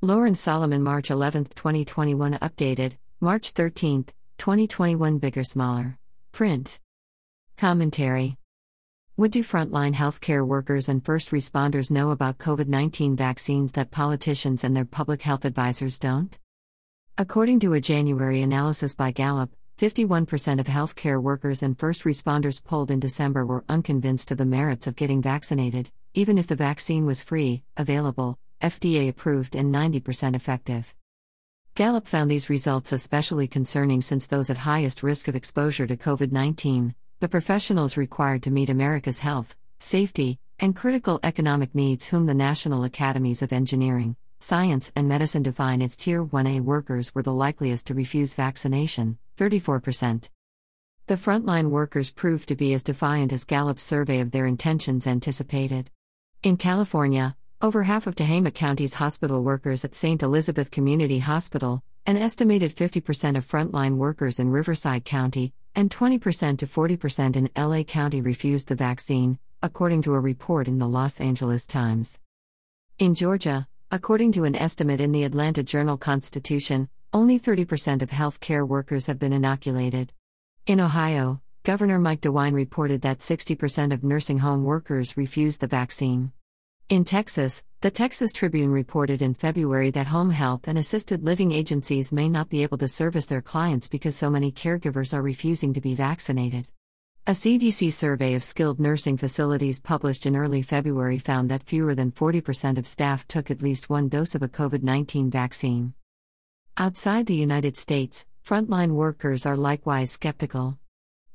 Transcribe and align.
Lawrence 0.00 0.38
Solomon, 0.38 0.80
March 0.84 1.10
11, 1.10 1.46
2021, 1.46 2.34
updated, 2.34 2.92
March 3.18 3.50
13, 3.50 4.04
2021, 4.38 5.18
bigger, 5.18 5.42
smaller. 5.42 5.98
Print. 6.30 6.78
Commentary. 7.56 8.36
What 9.16 9.32
do 9.32 9.42
frontline 9.42 9.94
healthcare 9.94 10.46
workers 10.46 10.88
and 10.88 11.04
first 11.04 11.32
responders 11.32 11.90
know 11.90 12.12
about 12.12 12.38
COVID 12.38 12.68
19 12.68 13.16
vaccines 13.16 13.72
that 13.72 13.90
politicians 13.90 14.62
and 14.62 14.76
their 14.76 14.84
public 14.84 15.22
health 15.22 15.44
advisors 15.44 15.98
don't? 15.98 16.38
According 17.16 17.58
to 17.60 17.72
a 17.72 17.80
January 17.80 18.40
analysis 18.42 18.94
by 18.94 19.10
Gallup, 19.10 19.50
51% 19.78 20.60
of 20.60 20.68
healthcare 20.68 21.20
workers 21.20 21.64
and 21.64 21.76
first 21.76 22.04
responders 22.04 22.62
polled 22.62 22.92
in 22.92 23.00
December 23.00 23.44
were 23.44 23.64
unconvinced 23.68 24.30
of 24.30 24.38
the 24.38 24.46
merits 24.46 24.86
of 24.86 24.94
getting 24.94 25.20
vaccinated, 25.20 25.90
even 26.14 26.38
if 26.38 26.46
the 26.46 26.54
vaccine 26.54 27.04
was 27.04 27.20
free, 27.20 27.64
available, 27.76 28.38
FDA 28.62 29.08
approved, 29.08 29.54
and 29.54 29.74
90% 29.74 30.34
effective. 30.34 30.94
Gallup 31.74 32.06
found 32.06 32.30
these 32.30 32.50
results 32.50 32.92
especially 32.92 33.46
concerning 33.46 34.02
since 34.02 34.26
those 34.26 34.50
at 34.50 34.58
highest 34.58 35.02
risk 35.02 35.28
of 35.28 35.36
exposure 35.36 35.86
to 35.86 35.96
COVID 35.96 36.32
19, 36.32 36.94
the 37.20 37.28
professionals 37.28 37.96
required 37.96 38.42
to 38.42 38.50
meet 38.50 38.70
America's 38.70 39.20
health, 39.20 39.56
safety, 39.78 40.38
and 40.58 40.74
critical 40.74 41.20
economic 41.22 41.74
needs, 41.74 42.08
whom 42.08 42.26
the 42.26 42.34
National 42.34 42.82
Academies 42.84 43.42
of 43.42 43.52
Engineering, 43.52 44.16
Science, 44.40 44.90
and 44.96 45.08
Medicine 45.08 45.42
define 45.42 45.82
as 45.82 45.96
Tier 45.96 46.24
1A 46.24 46.60
workers, 46.60 47.14
were 47.14 47.22
the 47.22 47.32
likeliest 47.32 47.86
to 47.86 47.94
refuse 47.94 48.34
vaccination 48.34 49.18
34%. 49.36 50.30
The 51.06 51.14
frontline 51.14 51.70
workers 51.70 52.10
proved 52.10 52.48
to 52.48 52.56
be 52.56 52.74
as 52.74 52.82
defiant 52.82 53.32
as 53.32 53.44
Gallup's 53.44 53.82
survey 53.82 54.20
of 54.20 54.30
their 54.30 54.46
intentions 54.46 55.06
anticipated. 55.06 55.90
In 56.42 56.56
California, 56.56 57.36
over 57.60 57.82
half 57.82 58.06
of 58.06 58.14
Tehama 58.14 58.54
County's 58.54 58.94
hospital 58.94 59.42
workers 59.42 59.84
at 59.84 59.96
St. 59.96 60.22
Elizabeth 60.22 60.70
Community 60.70 61.18
Hospital, 61.18 61.82
an 62.06 62.16
estimated 62.16 62.74
50% 62.74 63.36
of 63.36 63.44
frontline 63.44 63.96
workers 63.96 64.38
in 64.38 64.48
Riverside 64.48 65.04
County, 65.04 65.52
and 65.74 65.90
20% 65.90 66.58
to 66.58 66.66
40% 66.66 67.34
in 67.34 67.50
LA 67.56 67.82
County 67.82 68.20
refused 68.20 68.68
the 68.68 68.76
vaccine, 68.76 69.40
according 69.60 70.02
to 70.02 70.14
a 70.14 70.20
report 70.20 70.68
in 70.68 70.78
the 70.78 70.88
Los 70.88 71.20
Angeles 71.20 71.66
Times. 71.66 72.20
In 73.00 73.16
Georgia, 73.16 73.66
according 73.90 74.30
to 74.32 74.44
an 74.44 74.54
estimate 74.54 75.00
in 75.00 75.10
the 75.10 75.24
Atlanta 75.24 75.64
Journal 75.64 75.96
Constitution, 75.96 76.88
only 77.12 77.40
30% 77.40 78.02
of 78.02 78.10
health 78.12 78.38
care 78.38 78.64
workers 78.64 79.06
have 79.06 79.18
been 79.18 79.32
inoculated. 79.32 80.12
In 80.68 80.80
Ohio, 80.80 81.40
Governor 81.64 81.98
Mike 81.98 82.20
DeWine 82.20 82.54
reported 82.54 83.02
that 83.02 83.18
60% 83.18 83.92
of 83.92 84.04
nursing 84.04 84.38
home 84.38 84.62
workers 84.62 85.16
refused 85.16 85.60
the 85.60 85.66
vaccine. 85.66 86.30
In 86.90 87.04
Texas, 87.04 87.62
the 87.82 87.90
Texas 87.90 88.32
Tribune 88.32 88.70
reported 88.70 89.20
in 89.20 89.34
February 89.34 89.90
that 89.90 90.06
home 90.06 90.30
health 90.30 90.68
and 90.68 90.78
assisted 90.78 91.22
living 91.22 91.52
agencies 91.52 92.12
may 92.12 92.30
not 92.30 92.48
be 92.48 92.62
able 92.62 92.78
to 92.78 92.88
service 92.88 93.26
their 93.26 93.42
clients 93.42 93.88
because 93.88 94.16
so 94.16 94.30
many 94.30 94.50
caregivers 94.50 95.12
are 95.12 95.20
refusing 95.20 95.74
to 95.74 95.82
be 95.82 95.94
vaccinated. 95.94 96.66
A 97.26 97.32
CDC 97.32 97.92
survey 97.92 98.32
of 98.34 98.42
skilled 98.42 98.80
nursing 98.80 99.18
facilities 99.18 99.82
published 99.82 100.24
in 100.24 100.34
early 100.34 100.62
February 100.62 101.18
found 101.18 101.50
that 101.50 101.62
fewer 101.62 101.94
than 101.94 102.10
40% 102.10 102.78
of 102.78 102.86
staff 102.86 103.28
took 103.28 103.50
at 103.50 103.60
least 103.60 103.90
one 103.90 104.08
dose 104.08 104.34
of 104.34 104.42
a 104.42 104.48
COVID 104.48 104.82
19 104.82 105.30
vaccine. 105.30 105.92
Outside 106.78 107.26
the 107.26 107.34
United 107.34 107.76
States, 107.76 108.26
frontline 108.42 108.92
workers 108.92 109.44
are 109.44 109.58
likewise 109.58 110.10
skeptical. 110.10 110.78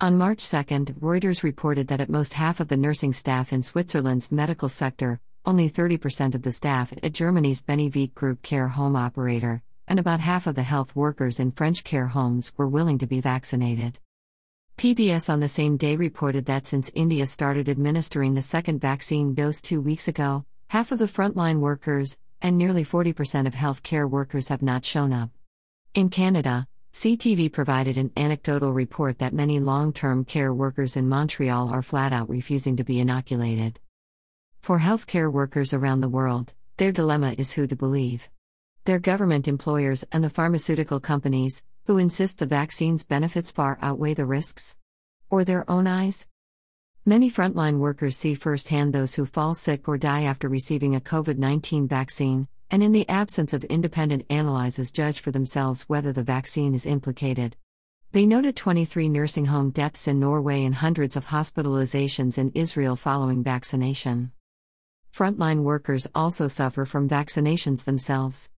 On 0.00 0.16
March 0.16 0.48
2, 0.48 0.56
Reuters 0.98 1.42
reported 1.42 1.88
that 1.88 2.00
at 2.00 2.08
most 2.08 2.32
half 2.32 2.58
of 2.58 2.68
the 2.68 2.78
nursing 2.78 3.12
staff 3.12 3.52
in 3.52 3.62
Switzerland's 3.62 4.32
medical 4.32 4.70
sector, 4.70 5.20
only 5.44 5.68
30% 5.68 6.34
of 6.34 6.42
the 6.42 6.52
staff 6.52 6.92
at 7.02 7.12
Germany's 7.12 7.62
Benevit 7.62 8.14
Group 8.14 8.42
care 8.42 8.68
home 8.68 8.94
operator, 8.94 9.62
and 9.88 9.98
about 9.98 10.20
half 10.20 10.46
of 10.46 10.54
the 10.54 10.62
health 10.62 10.94
workers 10.94 11.40
in 11.40 11.50
French 11.50 11.82
care 11.82 12.06
homes 12.06 12.52
were 12.56 12.68
willing 12.68 12.98
to 12.98 13.06
be 13.06 13.20
vaccinated. 13.20 13.98
PBS 14.78 15.28
on 15.28 15.40
the 15.40 15.48
same 15.48 15.76
day 15.76 15.96
reported 15.96 16.46
that 16.46 16.66
since 16.66 16.90
India 16.94 17.26
started 17.26 17.68
administering 17.68 18.34
the 18.34 18.42
second 18.42 18.80
vaccine 18.80 19.34
dose 19.34 19.60
two 19.60 19.80
weeks 19.80 20.08
ago, 20.08 20.44
half 20.70 20.92
of 20.92 20.98
the 20.98 21.04
frontline 21.04 21.58
workers, 21.58 22.16
and 22.40 22.56
nearly 22.56 22.84
40% 22.84 23.46
of 23.46 23.54
health 23.54 23.82
care 23.82 24.06
workers 24.06 24.48
have 24.48 24.62
not 24.62 24.84
shown 24.84 25.12
up. 25.12 25.30
In 25.94 26.08
Canada, 26.08 26.66
CTV 26.94 27.52
provided 27.52 27.96
an 27.96 28.12
anecdotal 28.16 28.72
report 28.72 29.18
that 29.18 29.32
many 29.32 29.58
long 29.60 29.92
term 29.92 30.24
care 30.24 30.54
workers 30.54 30.96
in 30.96 31.08
Montreal 31.08 31.68
are 31.68 31.82
flat 31.82 32.12
out 32.12 32.28
refusing 32.28 32.76
to 32.76 32.84
be 32.84 33.00
inoculated. 33.00 33.80
For 34.62 34.78
healthcare 34.78 35.32
workers 35.32 35.74
around 35.74 36.02
the 36.02 36.08
world, 36.08 36.54
their 36.76 36.92
dilemma 36.92 37.34
is 37.36 37.54
who 37.54 37.66
to 37.66 37.74
believe. 37.74 38.30
Their 38.84 39.00
government 39.00 39.48
employers 39.48 40.04
and 40.12 40.22
the 40.22 40.30
pharmaceutical 40.30 41.00
companies, 41.00 41.64
who 41.86 41.98
insist 41.98 42.38
the 42.38 42.46
vaccine's 42.46 43.02
benefits 43.02 43.50
far 43.50 43.76
outweigh 43.82 44.14
the 44.14 44.24
risks? 44.24 44.76
Or 45.30 45.42
their 45.42 45.68
own 45.68 45.88
eyes? 45.88 46.28
Many 47.04 47.28
frontline 47.28 47.78
workers 47.78 48.16
see 48.16 48.34
firsthand 48.34 48.92
those 48.92 49.16
who 49.16 49.24
fall 49.24 49.54
sick 49.54 49.88
or 49.88 49.98
die 49.98 50.22
after 50.22 50.48
receiving 50.48 50.94
a 50.94 51.00
COVID 51.00 51.38
19 51.38 51.88
vaccine, 51.88 52.46
and 52.70 52.84
in 52.84 52.92
the 52.92 53.08
absence 53.08 53.52
of 53.52 53.64
independent 53.64 54.26
analyses, 54.30 54.92
judge 54.92 55.18
for 55.18 55.32
themselves 55.32 55.88
whether 55.88 56.12
the 56.12 56.22
vaccine 56.22 56.72
is 56.72 56.86
implicated. 56.86 57.56
They 58.12 58.26
noted 58.26 58.54
23 58.54 59.08
nursing 59.08 59.46
home 59.46 59.70
deaths 59.70 60.06
in 60.06 60.20
Norway 60.20 60.64
and 60.64 60.76
hundreds 60.76 61.16
of 61.16 61.26
hospitalizations 61.26 62.38
in 62.38 62.52
Israel 62.54 62.94
following 62.94 63.42
vaccination. 63.42 64.30
Frontline 65.14 65.62
workers 65.62 66.06
also 66.14 66.48
suffer 66.48 66.86
from 66.86 67.06
vaccinations 67.06 67.84
themselves. 67.84 68.48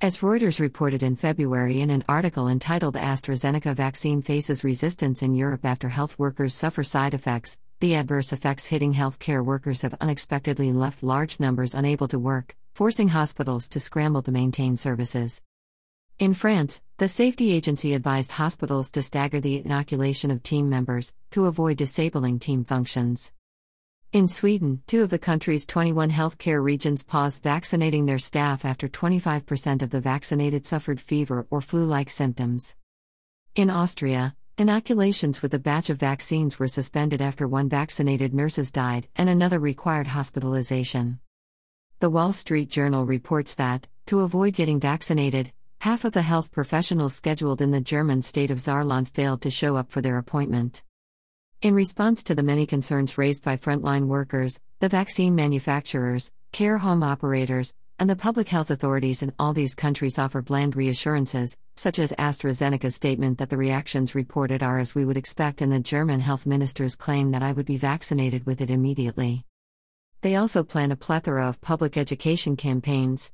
As 0.00 0.18
Reuters 0.18 0.58
reported 0.58 1.02
in 1.02 1.16
February 1.16 1.82
in 1.82 1.90
an 1.90 2.02
article 2.08 2.48
entitled 2.48 2.94
AstraZeneca 2.94 3.74
Vaccine 3.74 4.22
Faces 4.22 4.64
Resistance 4.64 5.22
in 5.22 5.34
Europe 5.34 5.66
After 5.66 5.90
Health 5.90 6.18
Workers 6.18 6.54
Suffer 6.54 6.82
Side 6.82 7.12
Effects, 7.12 7.58
the 7.80 7.94
adverse 7.94 8.32
effects 8.32 8.64
hitting 8.64 8.94
healthcare 8.94 9.44
workers 9.44 9.82
have 9.82 9.98
unexpectedly 10.00 10.72
left 10.72 11.02
large 11.02 11.38
numbers 11.40 11.74
unable 11.74 12.08
to 12.08 12.18
work, 12.18 12.56
forcing 12.74 13.08
hospitals 13.08 13.68
to 13.68 13.78
scramble 13.78 14.22
to 14.22 14.32
maintain 14.32 14.78
services. 14.78 15.42
In 16.18 16.32
France, 16.32 16.80
the 16.96 17.06
safety 17.06 17.52
agency 17.52 17.92
advised 17.92 18.32
hospitals 18.32 18.90
to 18.92 19.02
stagger 19.02 19.40
the 19.40 19.62
inoculation 19.62 20.30
of 20.30 20.42
team 20.42 20.70
members 20.70 21.12
to 21.32 21.44
avoid 21.44 21.76
disabling 21.76 22.38
team 22.38 22.64
functions. 22.64 23.30
In 24.10 24.26
Sweden, 24.26 24.82
two 24.86 25.02
of 25.02 25.10
the 25.10 25.18
country's 25.18 25.66
21 25.66 26.10
healthcare 26.10 26.64
regions 26.64 27.02
paused 27.02 27.42
vaccinating 27.42 28.06
their 28.06 28.16
staff 28.16 28.64
after 28.64 28.88
25% 28.88 29.82
of 29.82 29.90
the 29.90 30.00
vaccinated 30.00 30.64
suffered 30.64 30.98
fever 30.98 31.46
or 31.50 31.60
flu 31.60 31.84
like 31.84 32.08
symptoms. 32.08 32.74
In 33.54 33.68
Austria, 33.68 34.34
inoculations 34.56 35.42
with 35.42 35.52
a 35.52 35.58
batch 35.58 35.90
of 35.90 35.98
vaccines 35.98 36.58
were 36.58 36.68
suspended 36.68 37.20
after 37.20 37.46
one 37.46 37.68
vaccinated 37.68 38.32
nurses 38.32 38.72
died 38.72 39.08
and 39.14 39.28
another 39.28 39.58
required 39.58 40.06
hospitalization. 40.06 41.20
The 42.00 42.08
Wall 42.08 42.32
Street 42.32 42.70
Journal 42.70 43.04
reports 43.04 43.54
that, 43.56 43.88
to 44.06 44.20
avoid 44.20 44.54
getting 44.54 44.80
vaccinated, 44.80 45.52
half 45.80 46.06
of 46.06 46.14
the 46.14 46.22
health 46.22 46.50
professionals 46.50 47.14
scheduled 47.14 47.60
in 47.60 47.72
the 47.72 47.82
German 47.82 48.22
state 48.22 48.50
of 48.50 48.56
Saarland 48.56 49.10
failed 49.10 49.42
to 49.42 49.50
show 49.50 49.76
up 49.76 49.90
for 49.92 50.00
their 50.00 50.16
appointment. 50.16 50.82
In 51.60 51.74
response 51.74 52.22
to 52.22 52.36
the 52.36 52.44
many 52.44 52.66
concerns 52.66 53.18
raised 53.18 53.42
by 53.42 53.56
frontline 53.56 54.06
workers, 54.06 54.60
the 54.78 54.88
vaccine 54.88 55.34
manufacturers, 55.34 56.30
care 56.52 56.78
home 56.78 57.02
operators, 57.02 57.74
and 57.98 58.08
the 58.08 58.14
public 58.14 58.48
health 58.48 58.70
authorities 58.70 59.24
in 59.24 59.32
all 59.40 59.52
these 59.52 59.74
countries 59.74 60.20
offer 60.20 60.40
bland 60.40 60.76
reassurances, 60.76 61.56
such 61.74 61.98
as 61.98 62.12
AstraZeneca's 62.12 62.94
statement 62.94 63.38
that 63.38 63.50
the 63.50 63.56
reactions 63.56 64.14
reported 64.14 64.62
are 64.62 64.78
as 64.78 64.94
we 64.94 65.04
would 65.04 65.16
expect, 65.16 65.60
and 65.60 65.72
the 65.72 65.80
German 65.80 66.20
health 66.20 66.46
minister's 66.46 66.94
claim 66.94 67.32
that 67.32 67.42
I 67.42 67.50
would 67.50 67.66
be 67.66 67.76
vaccinated 67.76 68.46
with 68.46 68.60
it 68.60 68.70
immediately. 68.70 69.44
They 70.20 70.36
also 70.36 70.62
plan 70.62 70.92
a 70.92 70.96
plethora 70.96 71.48
of 71.48 71.60
public 71.60 71.96
education 71.96 72.54
campaigns. 72.54 73.32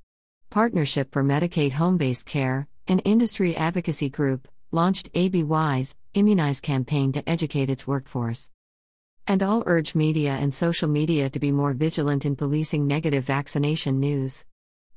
Partnership 0.49 1.13
for 1.13 1.23
Medicaid 1.23 1.73
Home 1.73 1.99
Based 1.99 2.25
Care, 2.25 2.69
an 2.89 3.01
industry 3.01 3.55
advocacy 3.55 4.09
group, 4.09 4.49
launched 4.73 5.11
ABY's 5.13 5.95
Immunize 6.15 6.61
campaign 6.61 7.11
to 7.11 7.29
educate 7.29 7.69
its 7.69 7.89
workforce. 7.89 8.53
And 9.27 9.43
all 9.43 9.65
urge 9.67 9.97
media 9.97 10.35
and 10.35 10.55
social 10.55 10.89
media 10.89 11.29
to 11.29 11.41
be 11.41 11.51
more 11.51 11.73
vigilant 11.73 12.25
in 12.25 12.37
policing 12.37 12.87
negative 12.87 13.25
vaccination 13.25 13.99
news. 13.99 14.45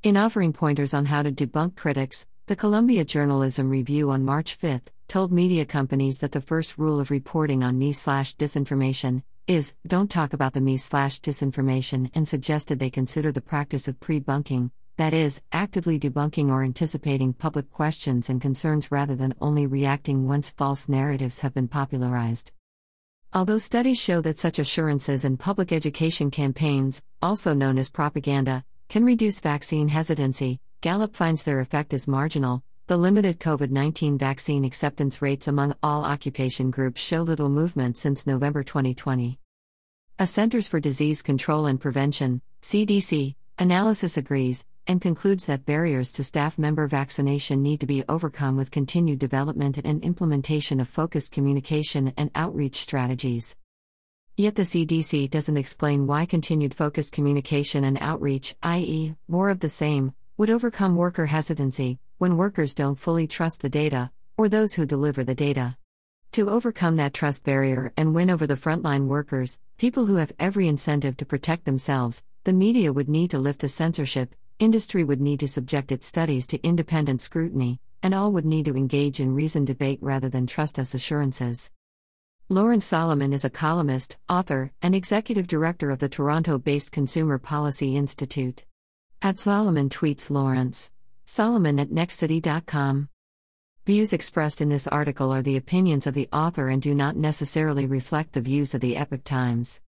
In 0.03 0.15
offering 0.15 0.53
pointers 0.53 0.93
on 0.93 1.07
how 1.07 1.23
to 1.23 1.31
debunk 1.31 1.75
critics, 1.75 2.27
the 2.45 2.55
Columbia 2.55 3.03
Journalism 3.03 3.67
Review 3.67 4.11
on 4.11 4.23
March 4.23 4.53
5 4.53 4.81
told 5.07 5.31
media 5.31 5.65
companies 5.65 6.19
that 6.19 6.33
the 6.33 6.39
first 6.39 6.77
rule 6.77 6.99
of 6.99 7.09
reporting 7.09 7.63
on 7.63 7.79
mis 7.79 7.97
slash 7.97 8.35
disinformation 8.35 9.23
is 9.47 9.73
don't 9.87 10.11
talk 10.11 10.33
about 10.33 10.53
the 10.53 10.61
mis 10.61 10.83
slash 10.83 11.19
disinformation 11.19 12.11
and 12.13 12.27
suggested 12.27 12.77
they 12.77 12.91
consider 12.91 13.31
the 13.31 13.41
practice 13.41 13.87
of 13.87 13.99
pre-bunking, 13.99 14.69
that 14.97 15.13
is, 15.13 15.41
actively 15.51 15.99
debunking 15.99 16.49
or 16.49 16.63
anticipating 16.63 17.31
public 17.31 17.71
questions 17.71 18.29
and 18.29 18.41
concerns 18.41 18.91
rather 18.91 19.15
than 19.15 19.35
only 19.39 19.67
reacting 19.67 20.27
once 20.27 20.49
false 20.49 20.89
narratives 20.89 21.39
have 21.39 21.53
been 21.53 21.67
popularized. 21.67 22.51
Although 23.31 23.59
studies 23.59 23.99
show 23.99 24.21
that 24.21 24.39
such 24.39 24.57
assurances 24.57 25.23
and 25.23 25.39
public 25.39 25.71
education 25.71 26.31
campaigns, 26.31 27.03
also 27.21 27.53
known 27.53 27.77
as 27.77 27.89
propaganda, 27.89 28.63
can 28.89 29.05
reduce 29.05 29.39
vaccine 29.39 29.87
hesitancy, 29.87 30.59
Gallup 30.81 31.15
finds 31.15 31.43
their 31.43 31.59
effect 31.59 31.93
is 31.93 32.07
marginal. 32.07 32.63
The 32.87 32.97
limited 32.97 33.39
COVID 33.39 33.69
19 33.69 34.17
vaccine 34.17 34.63
acceptance 34.63 35.21
rates 35.21 35.47
among 35.47 35.75
all 35.83 36.05
occupation 36.05 36.71
groups 36.71 37.01
show 37.01 37.21
little 37.21 37.49
movement 37.49 37.97
since 37.97 38.25
November 38.25 38.63
2020. 38.63 39.37
A 40.19 40.25
Centers 40.25 40.67
for 40.67 40.79
Disease 40.79 41.21
Control 41.21 41.67
and 41.67 41.79
Prevention, 41.79 42.41
CDC, 42.61 43.35
analysis 43.59 44.17
agrees, 44.17 44.65
and 44.87 45.01
concludes 45.01 45.45
that 45.45 45.65
barriers 45.65 46.11
to 46.13 46.23
staff 46.23 46.57
member 46.57 46.87
vaccination 46.87 47.61
need 47.61 47.79
to 47.81 47.85
be 47.85 48.03
overcome 48.09 48.55
with 48.55 48.71
continued 48.71 49.19
development 49.19 49.77
and 49.77 50.03
implementation 50.03 50.79
of 50.79 50.87
focused 50.87 51.31
communication 51.31 52.13
and 52.17 52.31
outreach 52.35 52.75
strategies. 52.75 53.55
Yet 54.35 54.55
the 54.55 54.63
CDC 54.63 55.29
doesn't 55.29 55.57
explain 55.57 56.07
why 56.07 56.25
continued 56.25 56.73
focused 56.73 57.11
communication 57.11 57.83
and 57.83 57.97
outreach, 57.99 58.55
i.e., 58.63 59.15
more 59.27 59.49
of 59.49 59.59
the 59.59 59.69
same, 59.69 60.13
would 60.37 60.49
overcome 60.49 60.95
worker 60.95 61.25
hesitancy 61.25 61.99
when 62.19 62.37
workers 62.37 62.75
don't 62.75 62.99
fully 62.99 63.27
trust 63.27 63.61
the 63.61 63.69
data, 63.69 64.11
or 64.37 64.47
those 64.47 64.75
who 64.75 64.85
deliver 64.85 65.23
the 65.23 65.35
data. 65.35 65.75
To 66.33 66.49
overcome 66.49 66.97
that 66.97 67.13
trust 67.15 67.43
barrier 67.43 67.91
and 67.97 68.13
win 68.13 68.29
over 68.29 68.45
the 68.45 68.53
frontline 68.53 69.07
workers, 69.07 69.59
people 69.77 70.05
who 70.05 70.17
have 70.17 70.31
every 70.39 70.67
incentive 70.67 71.17
to 71.17 71.25
protect 71.25 71.65
themselves, 71.65 72.21
the 72.43 72.53
media 72.53 72.93
would 72.93 73.09
need 73.09 73.31
to 73.31 73.39
lift 73.39 73.61
the 73.61 73.67
censorship, 73.67 74.35
industry 74.59 75.03
would 75.03 75.21
need 75.21 75.39
to 75.41 75.47
subject 75.47 75.91
its 75.91 76.07
studies 76.07 76.47
to 76.47 76.61
independent 76.63 77.21
scrutiny, 77.21 77.79
and 78.01 78.13
all 78.13 78.31
would 78.31 78.45
need 78.45 78.65
to 78.65 78.75
engage 78.75 79.19
in 79.19 79.35
reasoned 79.35 79.67
debate 79.67 79.99
rather 80.01 80.29
than 80.29 80.47
trust 80.47 80.79
us 80.79 80.93
assurances. 80.93 81.71
Lawrence 82.49 82.85
Solomon 82.85 83.33
is 83.33 83.43
a 83.43 83.49
columnist, 83.49 84.17
author, 84.29 84.71
and 84.81 84.95
executive 84.95 85.47
director 85.47 85.91
of 85.91 85.99
the 85.99 86.07
Toronto 86.07 86.57
based 86.57 86.91
Consumer 86.91 87.37
Policy 87.37 87.97
Institute. 87.97 88.65
At 89.21 89.39
Solomon 89.39 89.89
tweets 89.89 90.29
Lawrence. 90.29 90.91
Solomon 91.25 91.79
at 91.79 91.89
nextcity.com. 91.89 93.09
Views 93.85 94.13
expressed 94.13 94.61
in 94.61 94.69
this 94.69 94.87
article 94.87 95.31
are 95.31 95.41
the 95.41 95.57
opinions 95.57 96.07
of 96.07 96.13
the 96.13 96.29
author 96.31 96.69
and 96.69 96.81
do 96.81 96.95
not 96.95 97.15
necessarily 97.15 97.85
reflect 97.85 98.33
the 98.33 98.41
views 98.41 98.73
of 98.73 98.81
the 98.81 98.95
Epoch 98.95 99.23
Times. 99.23 99.75